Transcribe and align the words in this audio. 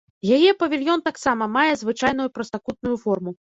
Яе 0.37 0.53
павільён 0.63 1.03
таксама 1.09 1.49
мае 1.59 1.67
звычайную 1.83 2.29
прастакутную 2.39 2.97
форму. 3.07 3.31